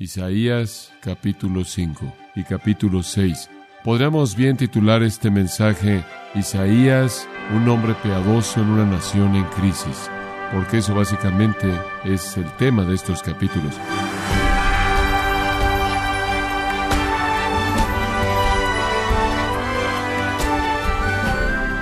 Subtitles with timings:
[0.00, 3.50] Isaías capítulo 5 y capítulo 6.
[3.82, 6.04] Podríamos bien titular este mensaje
[6.36, 10.08] Isaías, un hombre piadoso en una nación en crisis,
[10.52, 11.66] porque eso básicamente
[12.04, 13.74] es el tema de estos capítulos.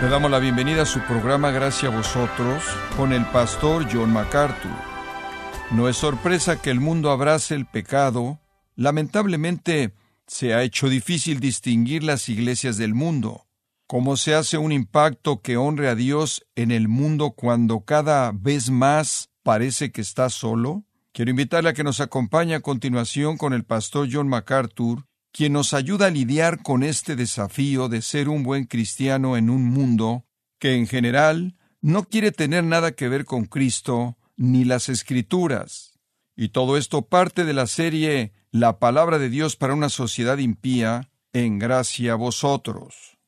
[0.00, 2.64] Le damos la bienvenida a su programa Gracias a vosotros
[2.96, 4.95] con el pastor John MacArthur.
[5.72, 8.38] No es sorpresa que el mundo abrace el pecado.
[8.76, 9.92] Lamentablemente,
[10.26, 13.46] se ha hecho difícil distinguir las iglesias del mundo.
[13.88, 18.70] ¿Cómo se hace un impacto que honre a Dios en el mundo cuando cada vez
[18.70, 20.84] más parece que está solo?
[21.12, 25.74] Quiero invitarle a que nos acompañe a continuación con el pastor John MacArthur, quien nos
[25.74, 30.24] ayuda a lidiar con este desafío de ser un buen cristiano en un mundo
[30.58, 35.98] que en general no quiere tener nada que ver con Cristo ni las escrituras.
[36.36, 41.10] Y todo esto parte de la serie La palabra de Dios para una sociedad impía,
[41.32, 43.18] en gracia a vosotros.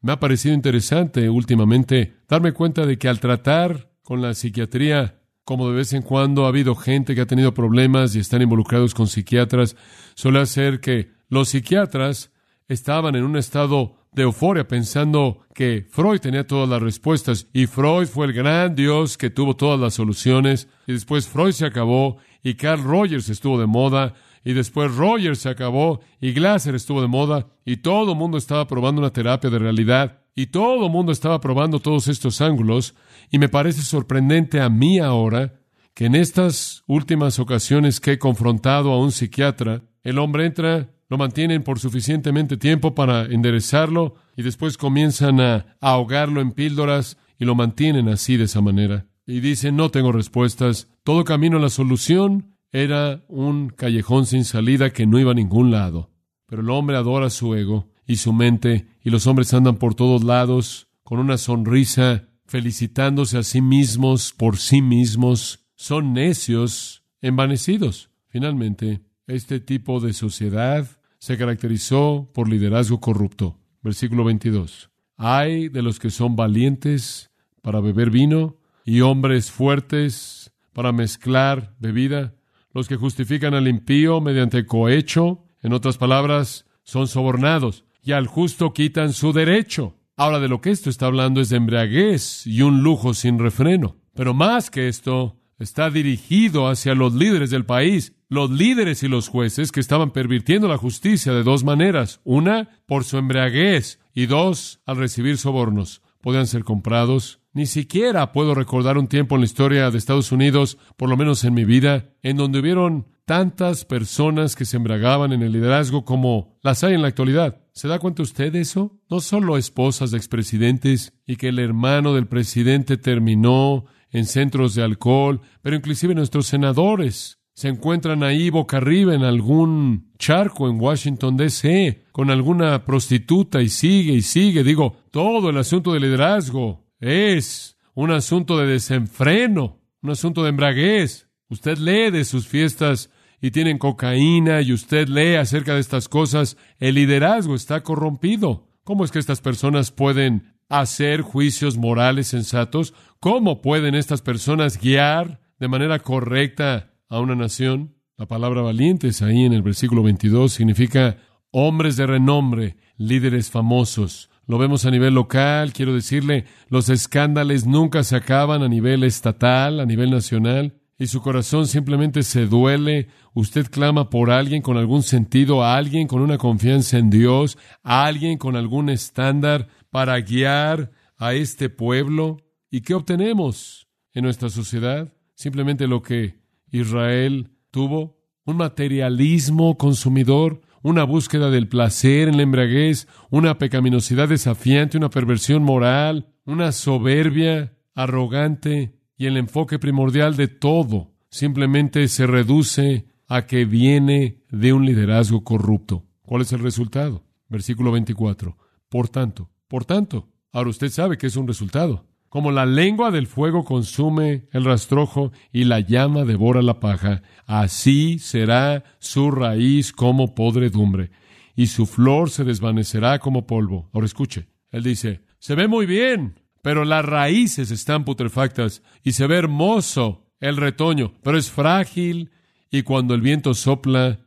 [0.00, 5.68] Me ha parecido interesante últimamente darme cuenta de que al tratar con la psiquiatría, como
[5.68, 9.08] de vez en cuando ha habido gente que ha tenido problemas y están involucrados con
[9.08, 9.74] psiquiatras,
[10.14, 12.30] suele hacer que los psiquiatras
[12.68, 18.06] estaban en un estado de euforia pensando que Freud tenía todas las respuestas y Freud
[18.06, 20.68] fue el gran Dios que tuvo todas las soluciones.
[20.86, 24.14] Y después Freud se acabó y Carl Rogers estuvo de moda.
[24.44, 27.48] Y después Rogers se acabó y Glasser estuvo de moda.
[27.64, 30.22] Y todo el mundo estaba probando una terapia de realidad.
[30.34, 32.94] Y todo el mundo estaba probando todos estos ángulos.
[33.30, 35.54] Y me parece sorprendente a mí ahora
[35.94, 41.18] que en estas últimas ocasiones que he confrontado a un psiquiatra, el hombre entra lo
[41.18, 47.54] mantienen por suficientemente tiempo para enderezarlo y después comienzan a ahogarlo en píldoras y lo
[47.54, 49.06] mantienen así de esa manera.
[49.26, 54.90] Y dicen, no tengo respuestas, todo camino a la solución era un callejón sin salida
[54.90, 56.10] que no iba a ningún lado.
[56.46, 60.24] Pero el hombre adora su ego y su mente y los hombres andan por todos
[60.24, 65.66] lados con una sonrisa, felicitándose a sí mismos por sí mismos.
[65.74, 68.10] Son necios, envanecidos.
[68.26, 73.58] Finalmente, este tipo de sociedad se caracterizó por liderazgo corrupto.
[73.82, 74.90] Versículo 22.
[75.16, 77.30] Hay de los que son valientes
[77.62, 82.34] para beber vino y hombres fuertes para mezclar bebida,
[82.72, 88.72] los que justifican al impío mediante cohecho, en otras palabras, son sobornados, y al justo
[88.72, 89.96] quitan su derecho.
[90.16, 93.96] Ahora de lo que esto está hablando es de embriaguez y un lujo sin refreno.
[94.14, 99.28] Pero más que esto, está dirigido hacia los líderes del país, los líderes y los
[99.28, 102.20] jueces que estaban pervirtiendo la justicia de dos maneras.
[102.24, 106.02] Una, por su embriaguez, y dos, al recibir sobornos.
[106.20, 107.38] Podían ser comprados.
[107.52, 111.44] Ni siquiera puedo recordar un tiempo en la historia de Estados Unidos, por lo menos
[111.44, 116.58] en mi vida, en donde hubieron tantas personas que se embriagaban en el liderazgo como
[116.62, 117.60] las hay en la actualidad.
[117.72, 118.98] ¿Se da cuenta usted de eso?
[119.08, 124.82] No solo esposas de expresidentes y que el hermano del presidente terminó en centros de
[124.82, 131.36] alcohol, pero inclusive nuestros senadores se encuentran ahí boca arriba en algún charco en Washington,
[131.36, 134.62] D.C., con alguna prostituta y sigue y sigue.
[134.62, 141.28] Digo, todo el asunto de liderazgo es un asunto de desenfreno, un asunto de embraguez.
[141.48, 143.10] Usted lee de sus fiestas
[143.40, 146.56] y tienen cocaína y usted lee acerca de estas cosas.
[146.78, 148.68] El liderazgo está corrompido.
[148.84, 152.94] ¿Cómo es que estas personas pueden hacer juicios morales sensatos?
[153.20, 157.94] ¿Cómo pueden estas personas guiar de manera correcta a una nación?
[158.16, 161.18] La palabra valientes ahí en el versículo 22 significa
[161.50, 164.30] hombres de renombre, líderes famosos.
[164.46, 169.78] Lo vemos a nivel local, quiero decirle, los escándalos nunca se acaban a nivel estatal,
[169.78, 173.08] a nivel nacional, y su corazón simplemente se duele.
[173.34, 178.04] Usted clama por alguien con algún sentido, a alguien con una confianza en Dios, a
[178.04, 182.38] alguien con algún estándar para guiar a este pueblo.
[182.70, 185.12] ¿Y qué obtenemos en nuestra sociedad?
[185.34, 186.40] Simplemente lo que
[186.70, 194.96] Israel tuvo, un materialismo consumidor, una búsqueda del placer en la embriaguez, una pecaminosidad desafiante,
[194.96, 203.06] una perversión moral, una soberbia arrogante y el enfoque primordial de todo simplemente se reduce
[203.26, 206.06] a que viene de un liderazgo corrupto.
[206.22, 207.24] ¿Cuál es el resultado?
[207.48, 208.56] Versículo 24.
[208.88, 212.06] Por tanto, por tanto, ahora usted sabe que es un resultado.
[212.28, 218.18] Como la lengua del fuego consume el rastrojo y la llama devora la paja, así
[218.18, 221.10] será su raíz como podredumbre,
[221.56, 223.88] y su flor se desvanecerá como polvo.
[223.94, 229.26] Ahora escuche, él dice, se ve muy bien, pero las raíces están putrefactas, y se
[229.26, 232.30] ve hermoso el retoño, pero es frágil
[232.70, 234.20] y cuando el viento sopla,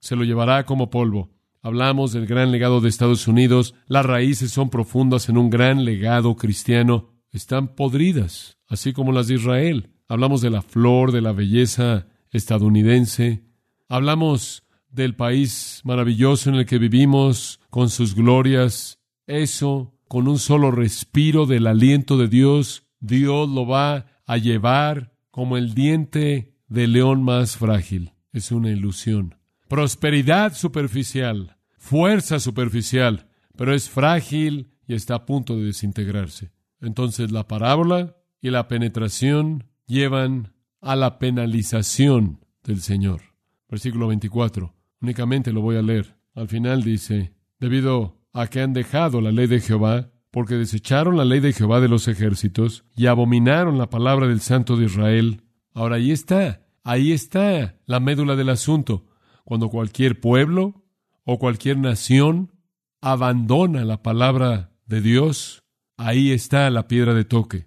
[0.00, 1.30] se lo llevará como polvo.
[1.64, 3.74] Hablamos del gran legado de Estados Unidos.
[3.86, 7.14] Las raíces son profundas en un gran legado cristiano.
[7.30, 9.88] Están podridas, así como las de Israel.
[10.06, 13.44] Hablamos de la flor, de la belleza estadounidense.
[13.88, 18.98] Hablamos del país maravilloso en el que vivimos, con sus glorias.
[19.26, 25.56] Eso, con un solo respiro del aliento de Dios, Dios lo va a llevar como
[25.56, 28.12] el diente del león más frágil.
[28.34, 29.36] Es una ilusión.
[29.68, 31.53] Prosperidad superficial,
[31.84, 33.28] fuerza superficial,
[33.58, 36.50] pero es frágil y está a punto de desintegrarse.
[36.80, 43.20] Entonces la parábola y la penetración llevan a la penalización del Señor.
[43.68, 44.74] Versículo 24.
[45.02, 46.16] Únicamente lo voy a leer.
[46.34, 51.26] Al final dice, debido a que han dejado la ley de Jehová, porque desecharon la
[51.26, 55.42] ley de Jehová de los ejércitos y abominaron la palabra del Santo de Israel.
[55.74, 59.04] Ahora ahí está, ahí está la médula del asunto
[59.44, 60.83] cuando cualquier pueblo
[61.24, 62.52] o cualquier nación
[63.00, 65.64] abandona la palabra de Dios,
[65.96, 67.66] ahí está la piedra de toque.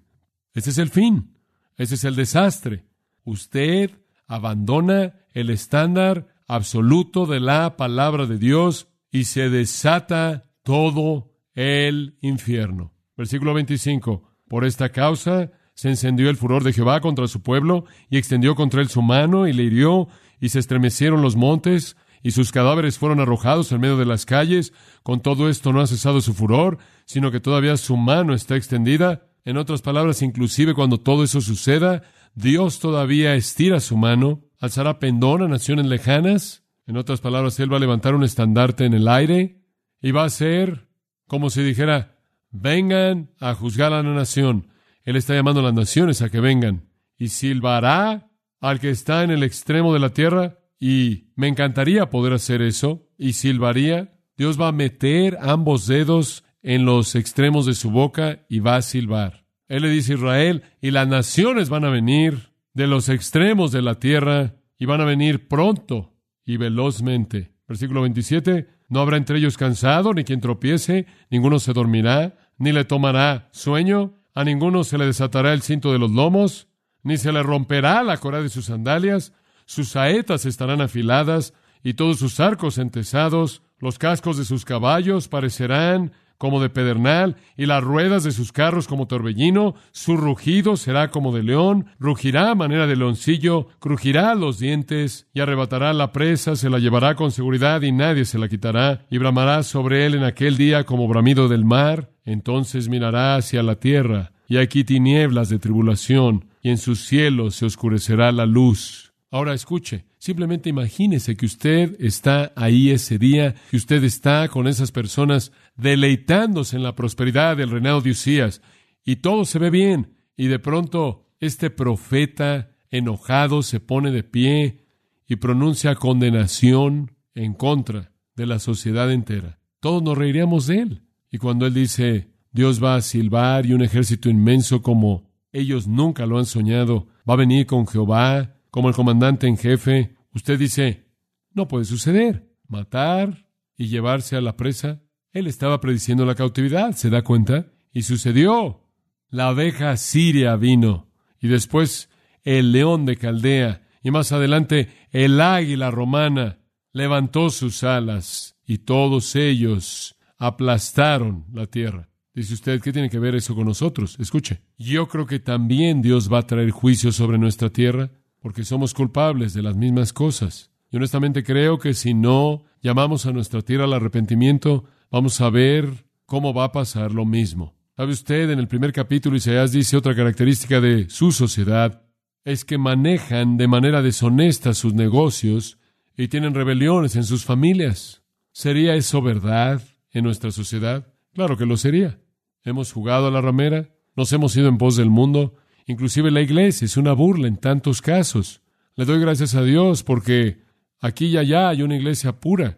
[0.54, 1.38] Ese es el fin,
[1.75, 2.86] ese es el desastre.
[3.24, 3.92] Usted
[4.27, 12.94] abandona el estándar absoluto de la palabra de Dios y se desata todo el infierno.
[13.15, 14.24] Versículo 25.
[14.48, 18.81] Por esta causa se encendió el furor de Jehová contra su pueblo y extendió contra
[18.81, 20.07] él su mano y le hirió
[20.39, 24.74] y se estremecieron los montes, y sus cadáveres fueron arrojados en medio de las calles.
[25.04, 29.28] Con todo esto no ha cesado su furor, sino que todavía su mano está extendida.
[29.46, 32.04] En otras palabras, inclusive cuando todo eso suceda,
[32.36, 36.64] Dios todavía estira su mano, alzará pendón a naciones lejanas.
[36.86, 39.62] En otras palabras, Él va a levantar un estandarte en el aire
[40.02, 40.88] y va a ser
[41.28, 42.16] como si dijera,
[42.52, 44.69] vengan a juzgar a la nación.
[45.04, 49.31] Él está llamando a las naciones a que vengan y silbará al que está en
[49.31, 54.19] el extremo de la tierra y me encantaría poder hacer eso y silbaría.
[54.38, 58.81] Dios va a meter ambos dedos en los extremos de su boca y va a
[58.81, 59.45] silbar.
[59.68, 63.81] Él le dice a Israel, y las naciones van a venir de los extremos de
[63.81, 66.13] la tierra y van a venir pronto
[66.45, 67.53] y velozmente.
[67.68, 72.85] Versículo 27, no habrá entre ellos cansado, ni quien tropiece, ninguno se dormirá, ni le
[72.85, 76.68] tomará sueño, a ninguno se le desatará el cinto de los lomos,
[77.03, 79.33] ni se le romperá la cora de sus sandalias,
[79.68, 81.54] sus saetas estarán afiladas
[81.84, 87.66] y todos sus arcos entesados, los cascos de sus caballos parecerán como de pedernal, y
[87.66, 92.56] las ruedas de sus carros como torbellino, su rugido será como de león, rugirá a
[92.56, 97.81] manera de leoncillo, crujirá los dientes, y arrebatará la presa, se la llevará con seguridad,
[97.81, 101.66] y nadie se la quitará, y bramará sobre él en aquel día como bramido del
[101.66, 107.56] mar, entonces mirará hacia la tierra, y aquí tinieblas de tribulación, y en sus cielos
[107.56, 109.06] se oscurecerá la luz.
[109.29, 114.91] Ahora escuche, simplemente imagínese que usted está ahí ese día, que usted está con esas
[114.91, 118.62] personas deleitándose en la prosperidad del reinado de Usías,
[119.03, 124.85] y todo se ve bien, y de pronto este profeta enojado se pone de pie
[125.27, 129.59] y pronuncia condenación en contra de la sociedad entera.
[129.80, 131.01] Todos nos reiríamos de él.
[131.30, 136.25] Y cuando él dice, Dios va a silbar y un ejército inmenso como ellos nunca
[136.25, 140.16] lo han soñado, va a venir con Jehová como el comandante en jefe.
[140.34, 141.08] Usted dice,
[141.54, 142.54] no puede suceder.
[142.68, 143.47] Matar
[143.78, 145.02] y llevarse a la presa.
[145.31, 147.68] Él estaba prediciendo la cautividad, ¿se da cuenta?
[147.94, 148.81] Y sucedió.
[149.30, 151.07] La abeja siria vino
[151.40, 152.09] y después
[152.44, 156.59] el león de Caldea y más adelante el águila romana
[156.94, 162.09] levantó sus alas y todos ellos aplastaron la tierra.
[162.33, 164.16] Dice usted, ¿qué tiene que ver eso con nosotros?
[164.19, 168.94] Escuche, yo creo que también Dios va a traer juicio sobre nuestra tierra, porque somos
[168.94, 170.71] culpables de las mismas cosas.
[170.91, 176.06] Y honestamente creo que si no llamamos a nuestra tierra al arrepentimiento, vamos a ver
[176.25, 177.75] cómo va a pasar lo mismo.
[177.95, 178.49] ¿Sabe usted?
[178.51, 182.03] En el primer capítulo Isaías dice otra característica de su sociedad,
[182.45, 185.79] es que manejan de manera deshonesta sus negocios
[186.15, 188.23] y tienen rebeliones en sus familias.
[188.51, 191.13] ¿Sería eso verdad en nuestra sociedad?
[191.33, 192.19] Claro que lo sería.
[192.63, 195.56] Hemos jugado a la ramera, nos hemos ido en pos del mundo,
[195.87, 198.61] inclusive la iglesia es una burla en tantos casos.
[198.95, 200.61] Le doy gracias a Dios porque
[200.99, 202.77] aquí y allá hay una iglesia pura,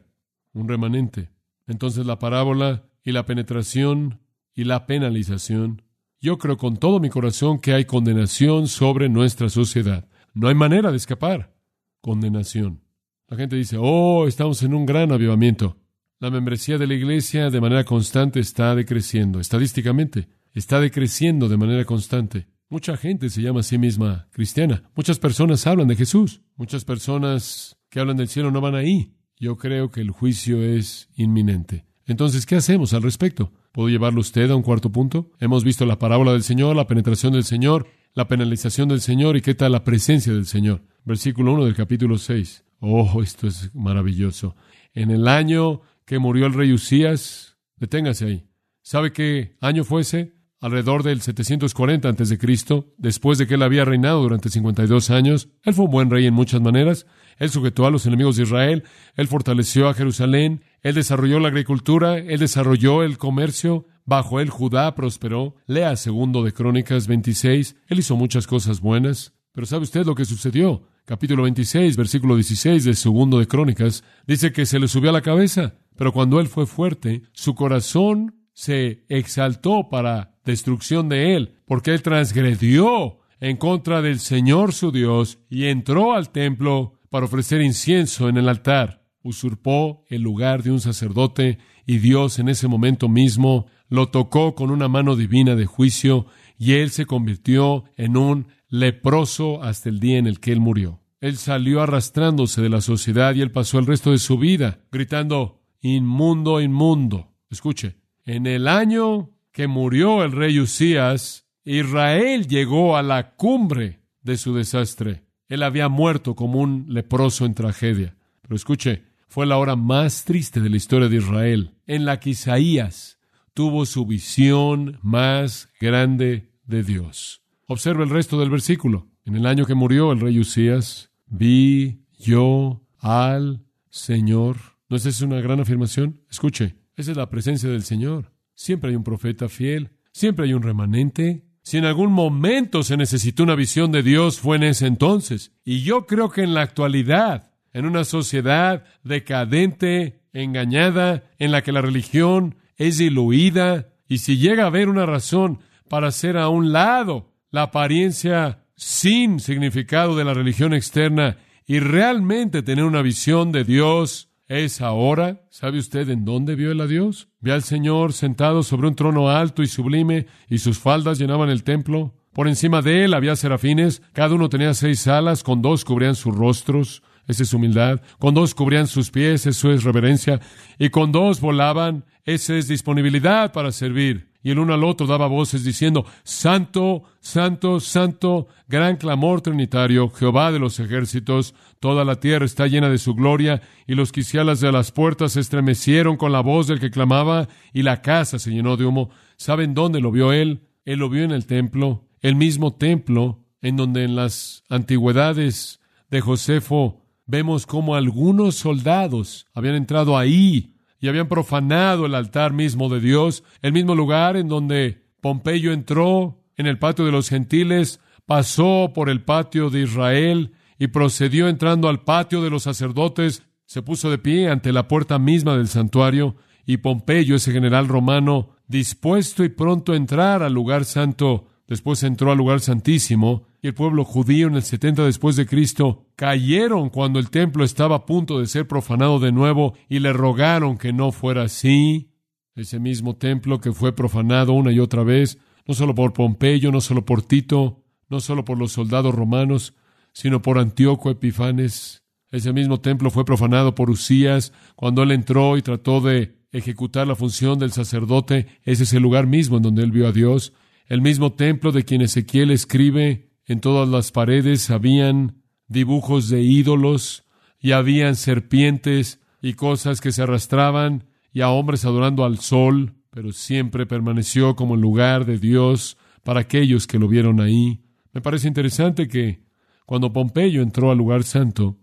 [0.53, 1.29] un remanente.
[1.67, 4.21] Entonces la parábola y la penetración
[4.53, 5.81] y la penalización.
[6.21, 10.07] Yo creo con todo mi corazón que hay condenación sobre nuestra sociedad.
[10.33, 11.53] No hay manera de escapar.
[12.01, 12.81] Condenación.
[13.27, 15.77] La gente dice, oh, estamos en un gran avivamiento.
[16.19, 21.85] La membresía de la iglesia de manera constante está decreciendo, estadísticamente, está decreciendo de manera
[21.85, 22.47] constante.
[22.71, 24.83] Mucha gente se llama a sí misma cristiana.
[24.95, 26.41] Muchas personas hablan de Jesús.
[26.55, 29.15] Muchas personas que hablan del cielo no van ahí.
[29.39, 31.85] Yo creo que el juicio es inminente.
[32.05, 33.51] Entonces, ¿qué hacemos al respecto?
[33.71, 35.31] ¿Puedo llevarlo usted a un cuarto punto?
[35.39, 39.41] Hemos visto la parábola del Señor, la penetración del Señor, la penalización del Señor y
[39.41, 40.83] qué tal la presencia del Señor.
[41.05, 42.65] Versículo 1 del capítulo 6.
[42.81, 44.55] Oh, esto es maravilloso.
[44.93, 48.45] En el año que murió el rey Usías, deténgase ahí.
[48.83, 50.38] ¿Sabe qué año fue ese?
[50.61, 55.47] Alrededor del 740 antes de Cristo, después de que él había reinado durante 52 años.
[55.63, 57.05] Él fue un buen rey en muchas maneras.
[57.37, 58.83] Él sujetó a los enemigos de Israel,
[59.15, 64.95] él fortaleció a Jerusalén, él desarrolló la agricultura, él desarrolló el comercio, bajo él Judá
[64.95, 65.55] prosperó.
[65.65, 69.33] Lea segundo de Crónicas 26, él hizo muchas cosas buenas.
[69.53, 70.83] Pero ¿sabe usted lo que sucedió?
[71.05, 75.21] Capítulo 26, versículo 16 de segundo de Crónicas, dice que se le subió a la
[75.21, 81.91] cabeza, pero cuando él fue fuerte, su corazón se exaltó para destrucción de él, porque
[81.91, 88.29] él transgredió en contra del Señor su Dios y entró al templo para ofrecer incienso
[88.29, 89.05] en el altar.
[89.21, 94.69] Usurpó el lugar de un sacerdote y Dios en ese momento mismo lo tocó con
[94.69, 96.27] una mano divina de juicio
[96.57, 101.01] y él se convirtió en un leproso hasta el día en el que él murió.
[101.21, 105.61] Él salió arrastrándose de la sociedad y él pasó el resto de su vida gritando,
[105.81, 107.33] inmundo, inmundo.
[107.49, 114.37] Escuche, en el año que murió el rey Usías, Israel llegó a la cumbre de
[114.37, 115.23] su desastre.
[115.47, 118.15] Él había muerto como un leproso en tragedia.
[118.41, 122.31] Pero escuche, fue la hora más triste de la historia de Israel, en la que
[122.31, 123.19] Isaías
[123.53, 127.41] tuvo su visión más grande de Dios.
[127.67, 129.07] Observa el resto del versículo.
[129.25, 134.57] En el año que murió el rey Usías, vi yo al Señor.
[134.89, 136.21] ¿No es esa una gran afirmación?
[136.31, 138.31] Escuche, esa es la presencia del Señor.
[138.59, 143.43] Siempre hay un profeta fiel, siempre hay un remanente, si en algún momento se necesitó
[143.43, 145.53] una visión de Dios, fue en ese entonces.
[145.63, 151.71] Y yo creo que en la actualidad, en una sociedad decadente, engañada, en la que
[151.71, 156.73] la religión es diluida, y si llega a haber una razón para hacer a un
[156.73, 163.63] lado la apariencia sin significado de la religión externa y realmente tener una visión de
[163.63, 165.45] Dios es ahora.
[165.49, 167.29] ¿Sabe usted en dónde vio él a Dios?
[167.39, 171.63] Ve al Señor sentado sobre un trono alto y sublime, y sus faldas llenaban el
[171.63, 172.15] templo.
[172.33, 176.35] Por encima de él había serafines, cada uno tenía seis alas, con dos cubrían sus
[176.35, 180.39] rostros, esa es humildad, con dos cubrían sus pies, eso es reverencia,
[180.77, 185.27] y con dos volaban, esa es disponibilidad para servir y el uno al otro daba
[185.27, 192.45] voces diciendo, Santo, Santo, Santo, gran clamor trinitario, Jehová de los ejércitos, toda la tierra
[192.45, 196.41] está llena de su gloria, y los quicialas de las puertas se estremecieron con la
[196.41, 199.09] voz del que clamaba, y la casa se llenó de humo.
[199.37, 200.61] ¿Saben dónde lo vio él?
[200.85, 205.79] Él lo vio en el templo, el mismo templo en donde en las antigüedades
[206.09, 212.89] de Josefo vemos como algunos soldados habían entrado ahí y habían profanado el altar mismo
[212.89, 217.99] de Dios, el mismo lugar en donde Pompeyo entró en el patio de los gentiles,
[218.25, 223.81] pasó por el patio de Israel y procedió entrando al patio de los sacerdotes, se
[223.81, 229.43] puso de pie ante la puerta misma del santuario, y Pompeyo, ese general romano, dispuesto
[229.43, 234.03] y pronto a entrar al lugar santo, después entró al lugar santísimo, y el pueblo
[234.03, 238.47] judío en el 70 después de Cristo cayeron cuando el templo estaba a punto de
[238.47, 242.11] ser profanado de nuevo y le rogaron que no fuera así.
[242.55, 246.81] Ese mismo templo que fue profanado una y otra vez, no solo por Pompeyo, no
[246.81, 249.75] solo por Tito, no solo por los soldados romanos,
[250.11, 252.03] sino por Antíoco Epifanes.
[252.31, 257.15] Ese mismo templo fue profanado por Usías cuando él entró y trató de ejecutar la
[257.15, 258.47] función del sacerdote.
[258.63, 260.53] Ese es el lugar mismo en donde él vio a Dios.
[260.89, 267.27] El mismo templo de quien Ezequiel escribe en todas las paredes habían dibujos de ídolos
[267.59, 273.31] y habían serpientes y cosas que se arrastraban y a hombres adorando al sol, pero
[273.33, 277.83] siempre permaneció como el lugar de Dios para aquellos que lo vieron ahí.
[278.11, 279.43] Me parece interesante que
[279.85, 281.77] cuando Pompeyo entró al lugar santo,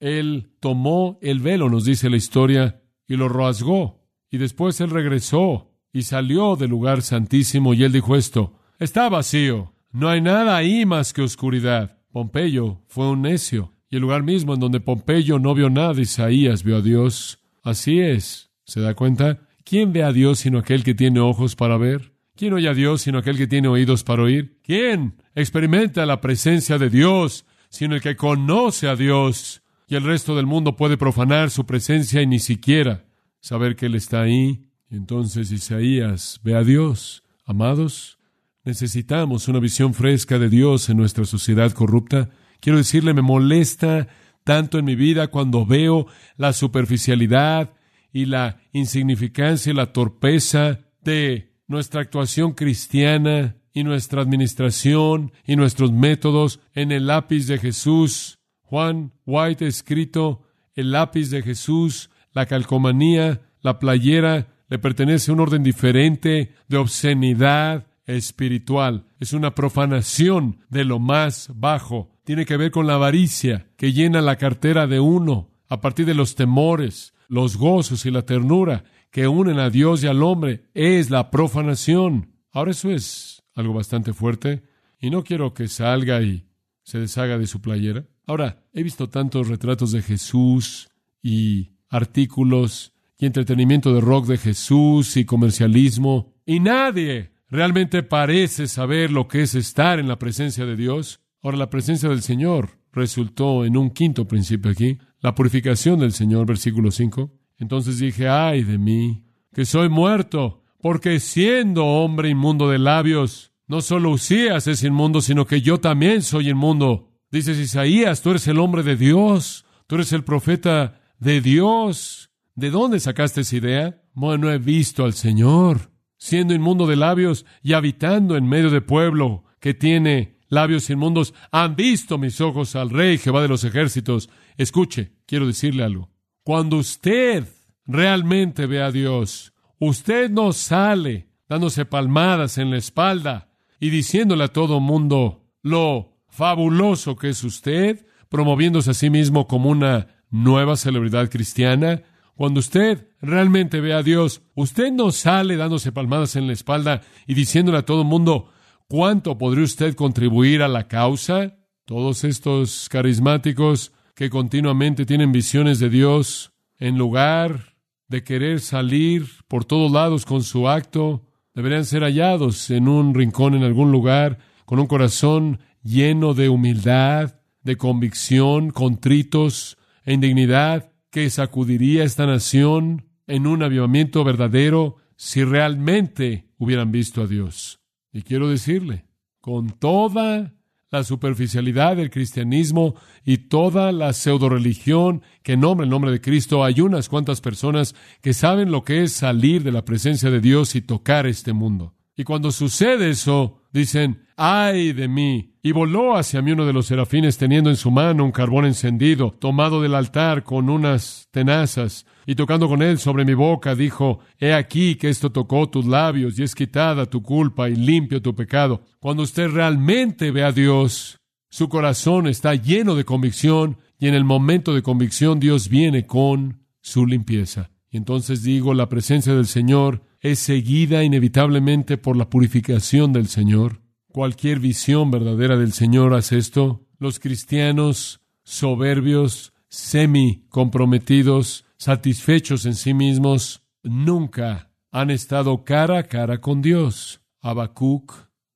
[0.00, 5.69] él tomó el velo, nos dice la historia, y lo rasgó, y después él regresó
[5.92, 10.86] y salió del lugar santísimo y él dijo esto, está vacío, no hay nada ahí
[10.86, 11.98] más que oscuridad.
[12.12, 16.62] Pompeyo fue un necio, y el lugar mismo en donde Pompeyo no vio nada, Isaías
[16.62, 17.40] vio a Dios.
[17.62, 18.50] Así es.
[18.64, 19.40] ¿Se da cuenta?
[19.64, 22.12] ¿Quién ve a Dios sino aquel que tiene ojos para ver?
[22.36, 24.58] ¿Quién oye a Dios sino aquel que tiene oídos para oír?
[24.62, 29.62] ¿Quién experimenta la presencia de Dios sino el que conoce a Dios?
[29.88, 33.04] Y el resto del mundo puede profanar su presencia y ni siquiera
[33.40, 34.69] saber que Él está ahí.
[34.90, 37.22] Entonces Isaías ve a Dios.
[37.46, 38.18] Amados,
[38.62, 42.28] Necesitamos una visión fresca de Dios en nuestra sociedad corrupta.
[42.60, 44.06] Quiero decirle, me molesta
[44.44, 46.06] tanto en mi vida cuando veo
[46.36, 47.72] la superficialidad
[48.12, 55.90] y la insignificancia y la torpeza de nuestra actuación cristiana y nuestra administración y nuestros
[55.90, 58.40] métodos en el lápiz de Jesús.
[58.60, 60.42] Juan White ha escrito,
[60.74, 67.88] el lápiz de Jesús, la calcomanía, la playera, le pertenece un orden diferente de obscenidad
[68.06, 69.04] espiritual.
[69.18, 72.12] Es una profanación de lo más bajo.
[72.24, 76.14] Tiene que ver con la avaricia que llena la cartera de uno a partir de
[76.14, 80.70] los temores, los gozos y la ternura que unen a Dios y al hombre.
[80.72, 82.32] Es la profanación.
[82.52, 84.62] Ahora eso es algo bastante fuerte
[85.00, 86.46] y no quiero que salga y
[86.84, 88.06] se deshaga de su playera.
[88.24, 90.88] Ahora, he visto tantos retratos de Jesús
[91.20, 99.12] y artículos y entretenimiento de rock de Jesús y comercialismo y nadie realmente parece saber
[99.12, 101.20] lo que es estar en la presencia de Dios.
[101.42, 106.46] Ahora, la presencia del Señor resultó en un quinto principio aquí, la purificación del Señor,
[106.46, 107.30] versículo 5.
[107.58, 113.82] Entonces dije, ay de mí, que soy muerto, porque siendo hombre inmundo de labios, no
[113.82, 117.12] solo Usías es inmundo, sino que yo también soy inmundo.
[117.30, 122.29] Dices Isaías, tú eres el hombre de Dios, tú eres el profeta de Dios.
[122.54, 124.02] ¿De dónde sacaste esa idea?
[124.12, 125.90] Bueno, he visto al Señor
[126.20, 131.74] siendo inmundo de labios y habitando en medio de pueblo que tiene labios inmundos, han
[131.74, 134.28] visto mis ojos al Rey Jehová de los ejércitos.
[134.58, 136.10] Escuche, quiero decirle algo.
[136.44, 137.46] Cuando usted
[137.86, 143.48] realmente ve a Dios, usted no sale dándose palmadas en la espalda
[143.80, 149.70] y diciéndole a todo mundo lo fabuloso que es usted, promoviéndose a sí mismo como
[149.70, 152.02] una nueva celebridad cristiana.
[152.40, 157.34] Cuando usted realmente ve a Dios, usted no sale dándose palmadas en la espalda y
[157.34, 158.48] diciéndole a todo el mundo,
[158.88, 161.58] ¿cuánto podría usted contribuir a la causa?
[161.84, 167.74] Todos estos carismáticos que continuamente tienen visiones de Dios, en lugar
[168.08, 173.54] de querer salir por todos lados con su acto, deberían ser hallados en un rincón
[173.54, 181.28] en algún lugar, con un corazón lleno de humildad, de convicción, contritos e indignidad, que
[181.30, 187.80] sacudiría esta nación en un avivamiento verdadero si realmente hubieran visto a Dios.
[188.12, 189.04] Y quiero decirle,
[189.40, 190.54] con toda
[190.90, 192.94] la superficialidad del cristianismo
[193.24, 197.94] y toda la pseudo religión que nombra el nombre de Cristo, hay unas cuantas personas
[198.20, 201.94] que saben lo que es salir de la presencia de Dios y tocar este mundo.
[202.20, 205.54] Y cuando sucede eso, dicen, ay de mí.
[205.62, 209.30] Y voló hacia mí uno de los serafines teniendo en su mano un carbón encendido,
[209.30, 214.52] tomado del altar con unas tenazas, y tocando con él sobre mi boca, dijo, He
[214.52, 218.82] aquí que esto tocó tus labios, y es quitada tu culpa y limpio tu pecado.
[218.98, 221.16] Cuando usted realmente ve a Dios,
[221.48, 226.66] su corazón está lleno de convicción, y en el momento de convicción Dios viene con
[226.82, 227.70] su limpieza.
[227.90, 233.82] Y entonces digo, la presencia del Señor es seguida inevitablemente por la purificación del Señor.
[234.08, 236.86] Cualquier visión verdadera del Señor hace esto.
[236.98, 246.40] Los cristianos soberbios, semi comprometidos, satisfechos en sí mismos, nunca han estado cara a cara
[246.40, 247.22] con Dios.
[247.40, 248.12] Habacuc,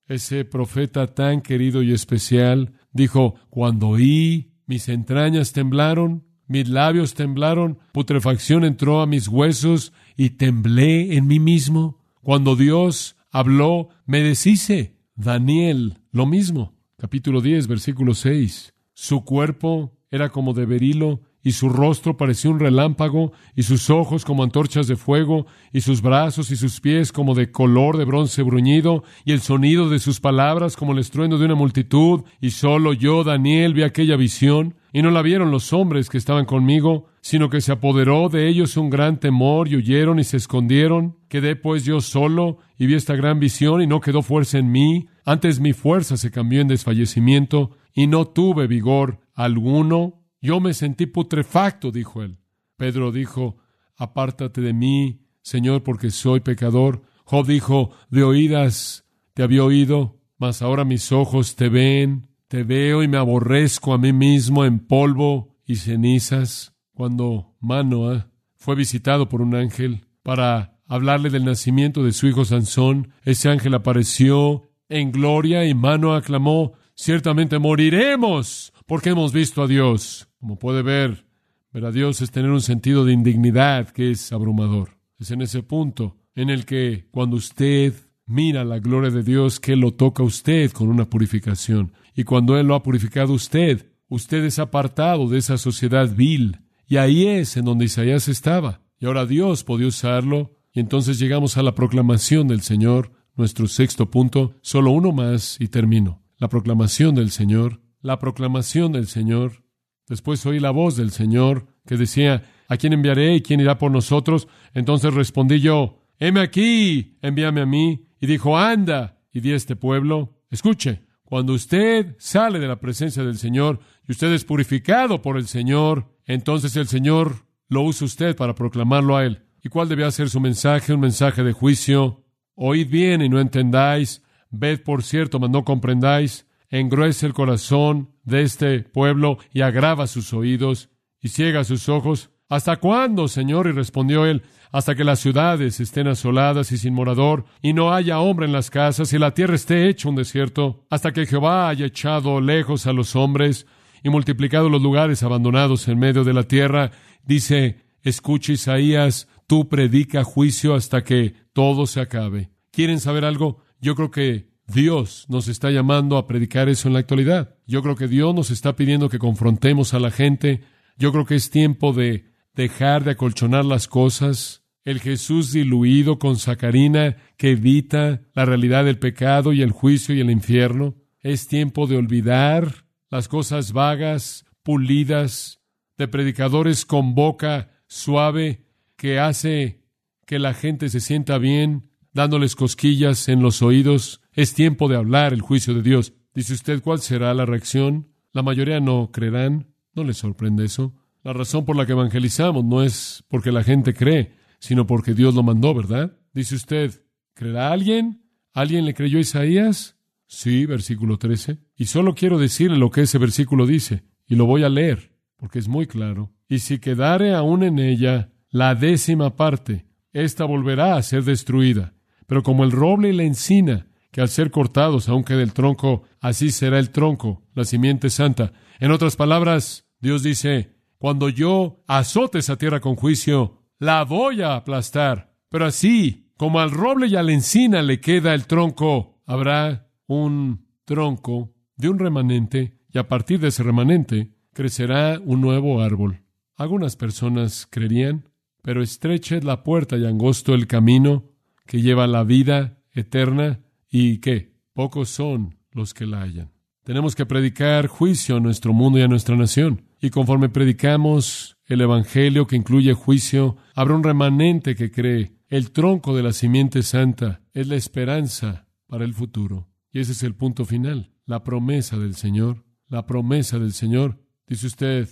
[0.07, 7.78] ese profeta tan querido y especial, dijo, cuando oí, mis entrañas temblaron, mis labios temblaron,
[7.92, 12.00] putrefacción entró a mis huesos y temblé en mí mismo.
[12.22, 14.96] Cuando Dios habló, me deshice.
[15.14, 16.74] Daniel, lo mismo.
[16.98, 18.74] Capítulo 10, versículo 6.
[18.94, 24.24] Su cuerpo era como de berilo y su rostro parecía un relámpago, y sus ojos
[24.24, 28.42] como antorchas de fuego, y sus brazos y sus pies como de color de bronce
[28.42, 32.94] bruñido, y el sonido de sus palabras como el estruendo de una multitud, y solo
[32.94, 37.50] yo, Daniel, vi aquella visión, y no la vieron los hombres que estaban conmigo, sino
[37.50, 41.18] que se apoderó de ellos un gran temor, y huyeron y se escondieron.
[41.28, 45.09] Quedé pues yo solo, y vi esta gran visión, y no quedó fuerza en mí,
[45.24, 51.07] antes mi fuerza se cambió en desfallecimiento, y no tuve vigor alguno, yo me sentí
[51.07, 52.38] putrefacto, dijo él.
[52.76, 53.57] Pedro dijo,
[53.96, 57.02] Apártate de mí, Señor, porque soy pecador.
[57.24, 63.02] Job dijo, De oídas te había oído, mas ahora mis ojos te ven, te veo
[63.02, 66.72] y me aborrezco a mí mismo en polvo y cenizas.
[66.92, 73.10] Cuando Manoah fue visitado por un ángel para hablarle del nacimiento de su hijo Sansón,
[73.24, 80.28] ese ángel apareció en gloria y Manoah aclamó, Ciertamente moriremos porque hemos visto a Dios.
[80.38, 81.26] Como puede ver,
[81.72, 84.90] ver a Dios es tener un sentido de indignidad que es abrumador.
[85.18, 87.94] Es en ese punto en el que cuando usted
[88.26, 91.92] mira la gloria de Dios que lo toca a usted con una purificación.
[92.14, 96.60] Y cuando Él lo ha purificado a usted, usted es apartado de esa sociedad vil.
[96.87, 98.82] Y ahí es en donde Isaías estaba.
[98.98, 100.58] Y ahora Dios podía usarlo.
[100.72, 104.54] Y entonces llegamos a la proclamación del Señor, nuestro sexto punto.
[104.62, 106.22] Solo uno más y termino.
[106.38, 107.80] La proclamación del Señor.
[108.00, 109.64] La proclamación del Señor.
[110.08, 113.90] Después oí la voz del Señor que decía, ¿a quién enviaré y quién irá por
[113.90, 114.48] nosotros?
[114.74, 118.06] Entonces respondí yo, heme aquí, envíame a mí.
[118.24, 123.22] Y dijo, anda, y di a este pueblo, escuche, cuando usted sale de la presencia
[123.22, 128.34] del Señor y usted es purificado por el Señor, entonces el Señor lo usa usted
[128.34, 129.44] para proclamarlo a Él.
[129.62, 130.94] ¿Y cuál debía ser su mensaje?
[130.94, 132.24] Un mensaje de juicio.
[132.54, 134.22] Oíd bien y no entendáis.
[134.48, 136.46] Ved, por cierto, mas no comprendáis.
[136.70, 140.88] Engruece el corazón de este pueblo y agrava sus oídos
[141.20, 142.30] y ciega sus ojos.
[142.54, 143.66] ¿Hasta cuándo, Señor?
[143.66, 148.20] Y respondió él, hasta que las ciudades estén asoladas y sin morador, y no haya
[148.20, 151.86] hombre en las casas, y la tierra esté hecha un desierto, hasta que Jehová haya
[151.86, 153.66] echado lejos a los hombres
[154.04, 156.92] y multiplicado los lugares abandonados en medio de la tierra.
[157.24, 162.50] Dice, escucha Isaías, tú predica juicio hasta que todo se acabe.
[162.70, 163.64] ¿Quieren saber algo?
[163.80, 167.56] Yo creo que Dios nos está llamando a predicar eso en la actualidad.
[167.66, 170.62] Yo creo que Dios nos está pidiendo que confrontemos a la gente
[170.96, 174.62] yo creo que es tiempo de dejar de acolchonar las cosas.
[174.84, 180.20] El Jesús diluido con sacarina que evita la realidad del pecado y el juicio y
[180.20, 180.94] el infierno.
[181.20, 185.60] Es tiempo de olvidar las cosas vagas, pulidas,
[185.96, 189.84] de predicadores con boca suave que hace
[190.26, 194.20] que la gente se sienta bien, dándoles cosquillas en los oídos.
[194.32, 196.12] Es tiempo de hablar el juicio de Dios.
[196.34, 198.08] Dice usted, ¿cuál será la reacción?
[198.32, 199.68] La mayoría no creerán.
[199.94, 200.92] ¿No le sorprende eso?
[201.24, 205.34] La razón por la que evangelizamos no es porque la gente cree, sino porque Dios
[205.34, 206.18] lo mandó, ¿verdad?
[206.34, 208.22] Dice usted, ¿creerá alguien?
[208.52, 209.96] ¿Alguien le creyó a Isaías?
[210.26, 211.58] Sí, versículo 13.
[211.76, 215.58] Y solo quiero decirle lo que ese versículo dice, y lo voy a leer, porque
[215.58, 216.30] es muy claro.
[216.46, 221.94] Y si quedare aún en ella la décima parte, ésta volverá a ser destruida.
[222.26, 226.02] Pero como el roble y la encina, que al ser cortados aún queda el tronco,
[226.20, 228.52] así será el tronco, la simiente santa.
[228.78, 230.73] En otras palabras, Dios dice,
[231.04, 235.36] cuando yo azote esa tierra con juicio, la voy a aplastar.
[235.50, 240.66] Pero así, como al roble y a la encina le queda el tronco, habrá un
[240.86, 246.22] tronco de un remanente y a partir de ese remanente crecerá un nuevo árbol.
[246.56, 248.30] Algunas personas creerían,
[248.62, 251.32] pero estrecha es la puerta y angosto el camino
[251.66, 256.54] que lleva la vida eterna y que pocos son los que la hallan.
[256.82, 259.82] Tenemos que predicar juicio a nuestro mundo y a nuestra nación.
[260.04, 265.38] Y conforme predicamos el Evangelio que incluye juicio, habrá un remanente que cree.
[265.48, 269.70] El tronco de la simiente santa es la esperanza para el futuro.
[269.90, 272.66] Y ese es el punto final, la promesa del Señor.
[272.86, 274.20] La promesa del Señor.
[274.46, 275.08] Dice usted,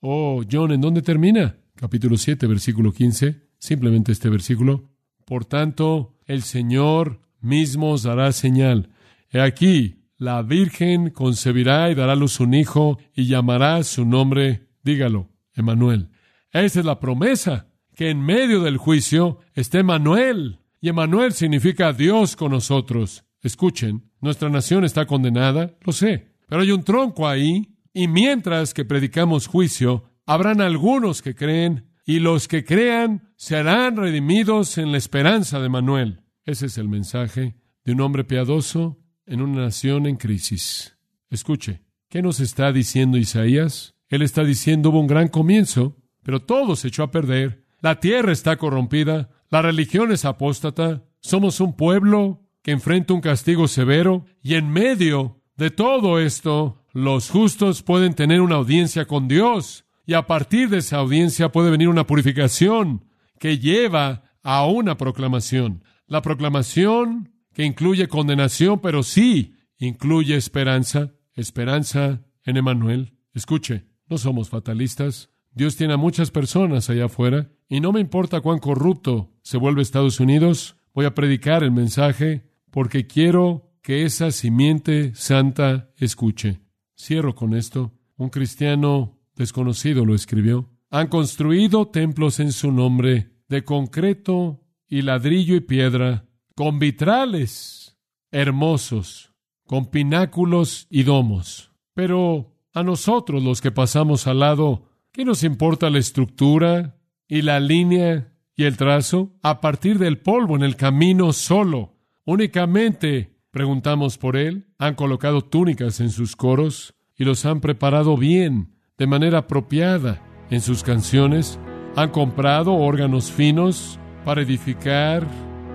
[0.00, 1.56] oh, John, ¿en dónde termina?
[1.74, 3.40] Capítulo 7, versículo 15.
[3.56, 4.90] Simplemente este versículo.
[5.24, 8.90] Por tanto, el Señor mismo os dará señal.
[9.30, 14.68] He aquí, la Virgen concebirá y dará a luz un hijo y llamará su nombre,
[14.82, 16.08] dígalo, Emanuel.
[16.52, 20.60] Esa es la promesa, que en medio del juicio esté Emanuel.
[20.80, 23.24] Y Emanuel significa Dios con nosotros.
[23.42, 28.84] Escuchen, nuestra nación está condenada, lo sé, pero hay un tronco ahí, y mientras que
[28.84, 35.58] predicamos juicio, habrán algunos que creen, y los que crean serán redimidos en la esperanza
[35.58, 36.22] de Emanuel.
[36.44, 40.96] Ese es el mensaje de un hombre piadoso en una nación en crisis.
[41.30, 43.94] Escuche, ¿qué nos está diciendo Isaías?
[44.08, 47.64] Él está diciendo hubo un gran comienzo, pero todo se echó a perder.
[47.80, 53.68] La tierra está corrompida, la religión es apóstata, somos un pueblo que enfrenta un castigo
[53.68, 59.84] severo y en medio de todo esto, los justos pueden tener una audiencia con Dios
[60.06, 63.04] y a partir de esa audiencia puede venir una purificación
[63.38, 65.82] que lleva a una proclamación.
[66.06, 73.14] La proclamación que incluye condenación, pero sí incluye esperanza, esperanza en Emanuel.
[73.32, 75.30] Escuche, no somos fatalistas.
[75.52, 79.80] Dios tiene a muchas personas allá afuera y no me importa cuán corrupto se vuelve
[79.80, 86.60] Estados Unidos, voy a predicar el mensaje porque quiero que esa simiente santa escuche.
[86.94, 87.94] Cierro con esto.
[88.18, 90.68] Un cristiano desconocido lo escribió.
[90.90, 97.96] Han construido templos en su nombre de concreto y ladrillo y piedra con vitrales
[98.32, 99.32] hermosos,
[99.64, 101.70] con pináculos y domos.
[101.94, 107.60] Pero a nosotros los que pasamos al lado, ¿qué nos importa la estructura y la
[107.60, 109.30] línea y el trazo?
[109.42, 111.96] A partir del polvo en el camino solo,
[112.28, 114.66] Únicamente preguntamos por Él.
[114.78, 120.60] Han colocado túnicas en sus coros y los han preparado bien, de manera apropiada, en
[120.60, 121.60] sus canciones.
[121.94, 125.24] Han comprado órganos finos para edificar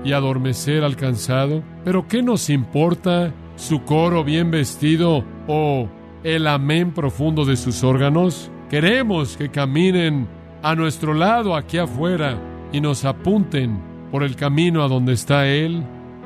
[0.04, 1.64] y adormecer al cansado.
[1.84, 5.88] Pero ¿qué nos importa su coro bien vestido o
[6.24, 8.52] el amén profundo de sus órganos?
[8.70, 10.28] Queremos que caminen
[10.64, 12.40] a nuestro lado aquí afuera
[12.72, 13.80] y nos apunten
[14.12, 15.84] por el camino a donde está Él.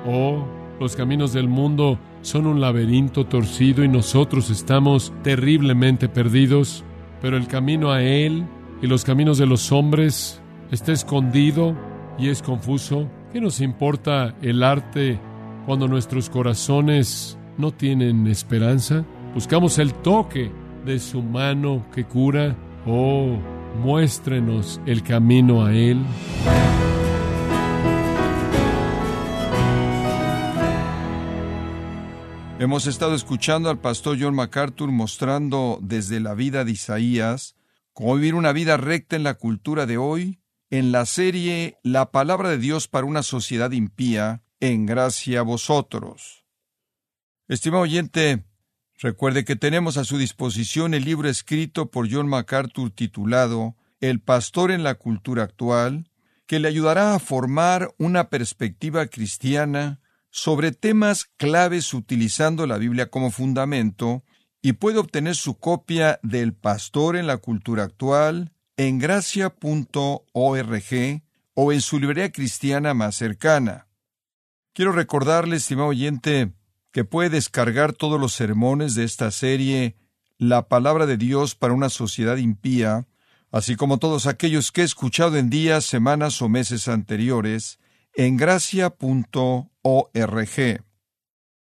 [0.08, 0.46] Oh,
[0.80, 6.84] los caminos del mundo son un laberinto torcido y nosotros estamos terriblemente perdidos,
[7.22, 8.46] pero el camino a Él
[8.82, 11.76] y los caminos de los hombres está escondido
[12.18, 13.08] y es confuso.
[13.36, 15.20] ¿Qué nos importa el arte
[15.66, 19.06] cuando nuestros corazones no tienen esperanza?
[19.34, 20.50] Buscamos el toque
[20.86, 22.56] de su mano que cura.
[22.86, 23.38] Oh,
[23.84, 26.02] muéstrenos el camino a Él.
[32.58, 37.58] Hemos estado escuchando al pastor John MacArthur mostrando desde la vida de Isaías
[37.92, 40.40] cómo vivir una vida recta en la cultura de hoy,
[40.78, 46.46] en la serie La palabra de Dios para una sociedad impía, en gracia a vosotros.
[47.48, 48.44] Estimado oyente,
[48.98, 54.72] recuerde que tenemos a su disposición el libro escrito por John MacArthur titulado El pastor
[54.72, 56.12] en la cultura actual,
[56.46, 63.32] que le ayudará a formar una perspectiva cristiana sobre temas claves utilizando la Biblia como
[63.32, 64.24] fundamento
[64.62, 69.54] y puede obtener su copia del Pastor en la Cultura Actual en gracia.org
[71.54, 73.88] o en su librería cristiana más cercana.
[74.74, 76.52] Quiero recordarle, estimado oyente,
[76.92, 79.96] que puede descargar todos los sermones de esta serie
[80.38, 83.08] La palabra de Dios para una sociedad impía,
[83.52, 87.80] así como todos aquellos que he escuchado en días, semanas o meses anteriores,
[88.14, 89.70] en gracia.org.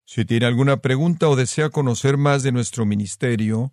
[0.05, 3.73] Si tiene alguna pregunta o desea conocer más de nuestro ministerio,